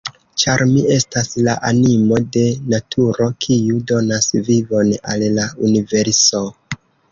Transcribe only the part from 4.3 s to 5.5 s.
vivon al la